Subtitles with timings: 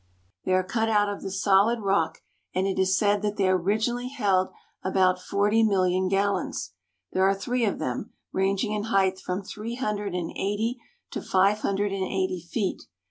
[0.45, 2.23] They are cut out of the solid rock,
[2.55, 4.49] and it is said that they originally held
[4.83, 6.73] about forty million gallons.
[7.11, 10.79] There are three of them, ranging in height from three hundred and eighty
[11.11, 12.81] to five hundred and eighty feet.